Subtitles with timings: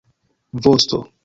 [0.51, 0.99] vosto